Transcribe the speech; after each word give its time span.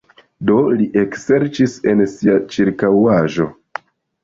Do 0.49 0.55
li 0.79 0.87
ekserĉis 1.01 1.77
en 1.93 2.03
sia 2.15 2.41
ĉirkaŭaĵo. 2.57 3.49